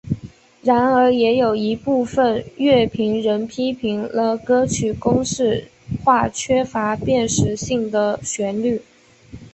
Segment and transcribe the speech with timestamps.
[0.63, 5.67] 然而也有一部分乐评人批评了歌曲公式
[6.03, 8.81] 化缺乏辨识性的旋律。